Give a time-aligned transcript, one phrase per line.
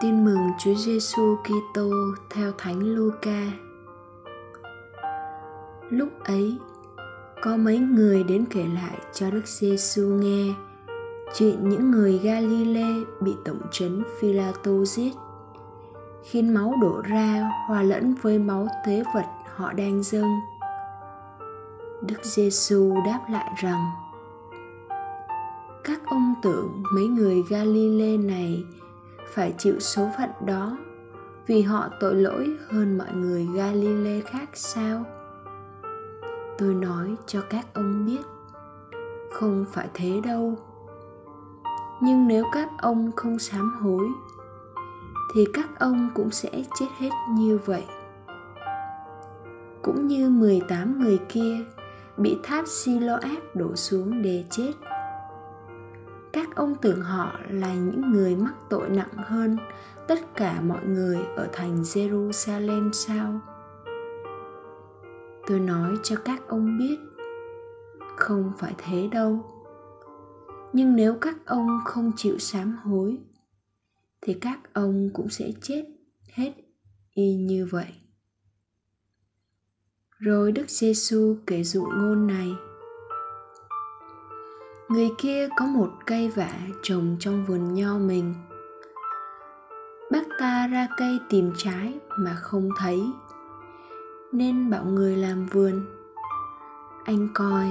[0.00, 1.90] Tin mừng Chúa Giêsu Kitô
[2.30, 3.52] theo Thánh Luca.
[5.90, 6.58] Lúc ấy,
[7.42, 10.54] có mấy người đến kể lại cho Đức Giêsu nghe
[11.34, 12.86] chuyện những người Galile
[13.20, 15.12] bị tổng trấn Phi-la-tô giết,
[16.24, 20.40] khiến máu đổ ra hòa lẫn với máu tế vật họ đang dâng.
[22.02, 23.90] Đức Giêsu đáp lại rằng:
[25.84, 28.64] Các ông tưởng mấy người Galile này
[29.30, 30.76] phải chịu số phận đó
[31.46, 35.04] vì họ tội lỗi hơn mọi người Galilee khác sao?
[36.58, 38.22] Tôi nói cho các ông biết,
[39.32, 40.58] không phải thế đâu.
[42.02, 44.08] Nhưng nếu các ông không sám hối
[45.34, 47.84] thì các ông cũng sẽ chết hết như vậy.
[49.82, 51.56] Cũng như 18 người kia
[52.16, 54.72] bị tháp Siloát đổ xuống để chết
[56.50, 59.56] các ông tưởng họ là những người mắc tội nặng hơn
[60.08, 63.40] tất cả mọi người ở thành Jerusalem sao?
[65.46, 66.98] Tôi nói cho các ông biết,
[68.16, 69.44] không phải thế đâu.
[70.72, 73.18] Nhưng nếu các ông không chịu sám hối,
[74.22, 75.84] thì các ông cũng sẽ chết
[76.32, 76.52] hết
[77.14, 77.92] y như vậy.
[80.18, 82.52] Rồi Đức Giêsu kể dụ ngôn này
[84.90, 86.52] người kia có một cây vả
[86.82, 88.34] trồng trong vườn nho mình.
[90.10, 93.12] Bác ta ra cây tìm trái mà không thấy,
[94.32, 95.86] nên bảo người làm vườn.
[97.04, 97.66] Anh coi,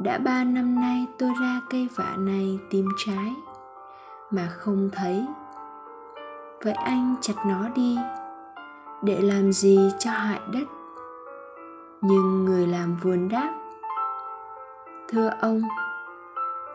[0.00, 3.34] đã ba năm nay tôi ra cây vả này tìm trái
[4.30, 5.26] mà không thấy.
[6.64, 7.98] Vậy anh chặt nó đi,
[9.02, 10.64] để làm gì cho hại đất?
[12.00, 13.54] Nhưng người làm vườn đáp,
[15.08, 15.62] thưa ông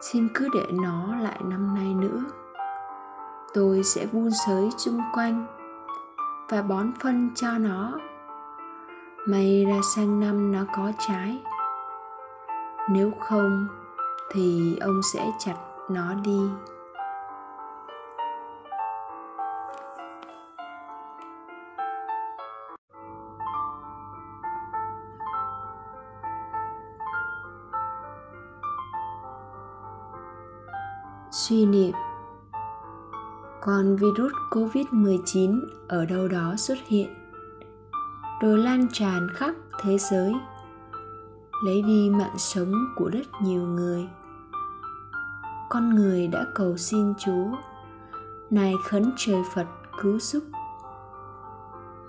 [0.00, 2.24] xin cứ để nó lại năm nay nữa.
[3.54, 5.46] Tôi sẽ vun sới chung quanh
[6.48, 7.98] và bón phân cho nó.
[9.26, 11.42] May ra sang năm nó có trái.
[12.90, 13.66] Nếu không
[14.30, 15.56] thì ông sẽ chặt
[15.90, 16.40] nó đi.
[31.48, 31.92] Suy niệm.
[33.60, 37.14] Còn virus covid-19 ở đâu đó xuất hiện.
[38.42, 40.32] Rồi lan tràn khắp thế giới.
[41.64, 44.08] Lấy đi mạng sống của rất nhiều người.
[45.68, 47.46] Con người đã cầu xin chúa.
[48.50, 49.66] Này khấn trời phật
[50.02, 50.44] cứu giúp.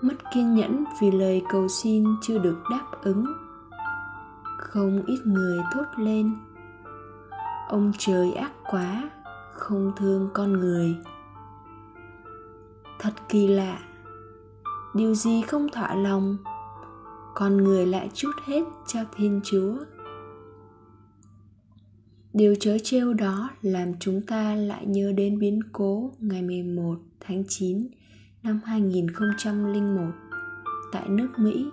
[0.00, 3.24] Mất kiên nhẫn vì lời cầu xin chưa được đáp ứng.
[4.58, 6.36] Không ít người thốt lên.
[7.68, 9.10] Ông trời ác quá
[9.60, 10.96] không thương con người
[12.98, 13.78] thật kỳ lạ,
[14.94, 16.36] điều gì không thỏa lòng,
[17.34, 19.74] con người lại chút hết cho thiên chúa
[22.32, 27.44] Điều chớ trêu đó làm chúng ta lại nhớ đến biến cố ngày 11 tháng
[27.48, 27.88] 9
[28.42, 30.02] năm 2001
[30.92, 31.70] tại nước Mỹ.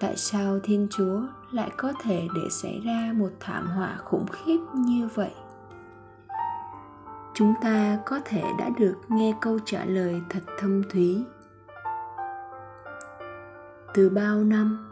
[0.00, 1.22] Tại sao Thiên Chúa
[1.52, 5.30] lại có thể để xảy ra một thảm họa khủng khiếp như vậy?
[7.38, 11.24] Chúng ta có thể đã được nghe câu trả lời thật thâm thúy.
[13.94, 14.90] Từ bao năm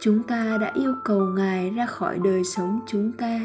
[0.00, 3.40] chúng ta đã yêu cầu ngài ra khỏi đời sống chúng ta.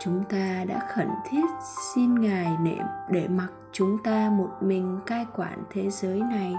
[0.00, 1.46] Chúng ta đã khẩn thiết
[1.94, 2.78] xin ngài để,
[3.10, 6.56] để mặc chúng ta một mình cai quản thế giới này.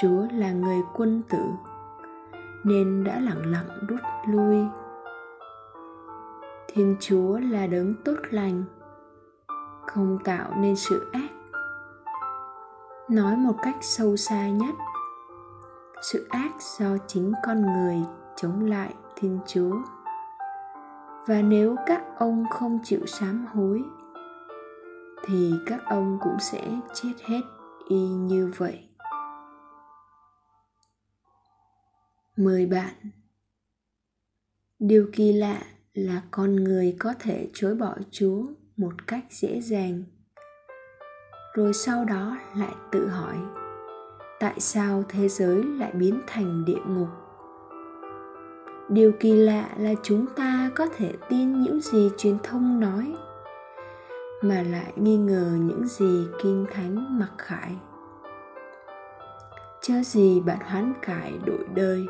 [0.00, 1.44] Chúa là người quân tử
[2.64, 4.66] nên đã lặng lặng rút lui
[6.76, 8.64] thiên chúa là đấng tốt lành,
[9.86, 11.28] không tạo nên sự ác.
[13.10, 14.74] Nói một cách sâu xa nhất,
[16.02, 17.96] sự ác do chính con người
[18.36, 19.76] chống lại thiên chúa.
[21.26, 23.82] Và nếu các ông không chịu sám hối,
[25.26, 27.42] thì các ông cũng sẽ chết hết
[27.88, 28.88] y như vậy.
[32.36, 32.94] Mời bạn.
[34.78, 35.62] Điều kỳ lạ
[35.96, 38.42] là con người có thể chối bỏ chúa
[38.76, 40.02] một cách dễ dàng.
[41.54, 43.36] Rồi sau đó lại tự hỏi,
[44.40, 47.08] tại sao thế giới lại biến thành địa ngục?
[48.88, 53.14] Điều kỳ lạ là chúng ta có thể tin những gì truyền thông nói,
[54.42, 57.76] mà lại nghi ngờ những gì kinh thánh mặc khải.
[59.82, 62.06] Chớ gì bạn hoán cải đổi đời?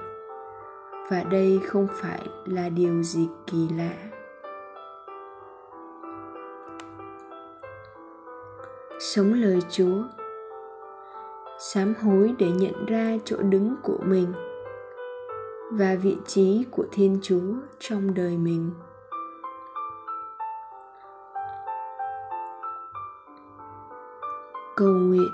[1.10, 3.94] Và đây không phải là điều gì kỳ lạ.
[8.98, 10.02] Sống lời chúa.
[11.58, 14.32] Sám hối để nhận ra chỗ đứng của mình
[15.72, 18.70] và vị trí của thiên chúa trong đời mình.
[24.76, 25.30] Cầu nguyện.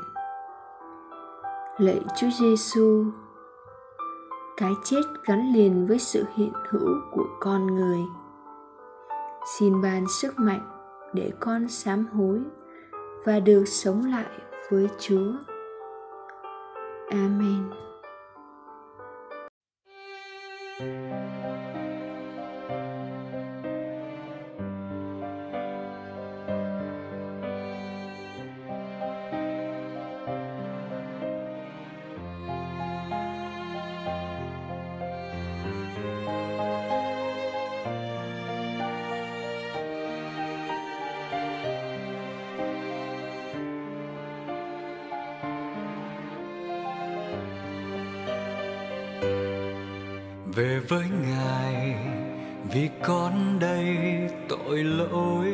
[1.79, 3.05] Lạy chúa giêsu
[4.63, 7.99] cái chết gắn liền với sự hiện hữu của con người.
[9.59, 10.71] Xin ban sức mạnh
[11.13, 12.41] để con sám hối
[13.25, 14.31] và được sống lại
[14.71, 15.33] với chúa.
[17.11, 17.92] Amen.
[50.55, 51.95] Về với ngài,
[52.73, 53.97] vì con đây
[54.49, 55.53] tội lỗi.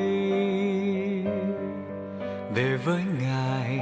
[2.55, 3.81] Về với ngài,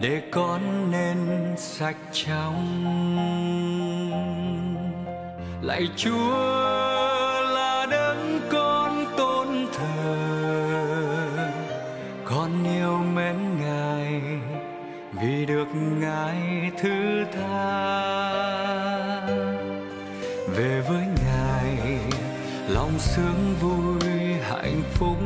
[0.00, 2.56] để con nên sạch trong
[5.62, 6.30] lạy chúa
[7.54, 10.16] là đấng con tôn thờ,
[12.24, 14.22] con yêu mến ngài,
[15.12, 15.68] vì được
[16.00, 17.95] ngài thứ tha.
[22.98, 25.16] Sướng vui hạnh phúc.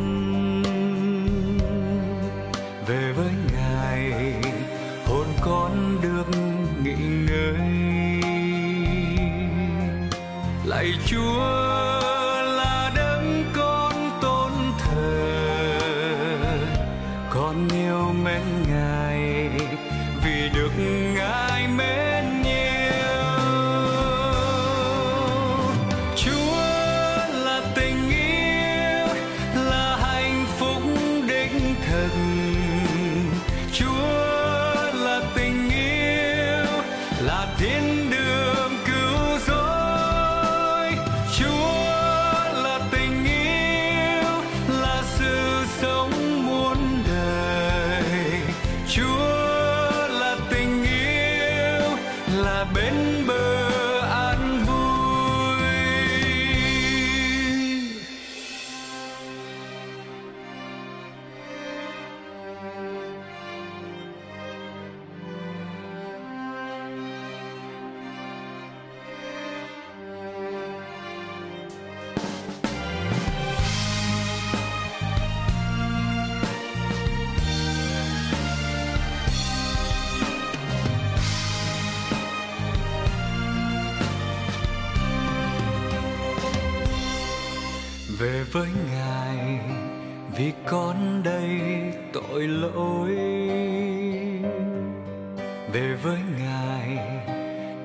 [95.72, 96.98] Về với ngài,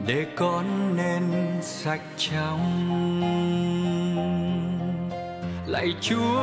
[0.08, 1.24] để con nên
[1.62, 2.62] sạch trong
[5.68, 6.42] lạy chúa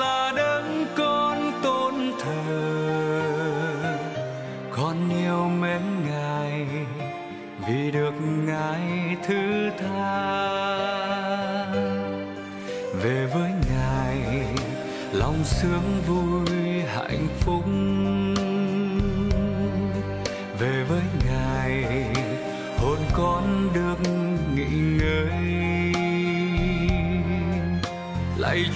[0.00, 3.22] là đấng con tôn thờ,
[4.76, 6.66] con yêu mến ngài
[7.68, 8.14] vì được
[8.46, 10.46] ngài thứ tha.
[13.02, 14.46] Về với ngài,
[15.12, 16.25] lòng sướng vui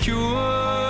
[0.09, 0.90] lạy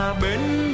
[0.00, 0.69] là bên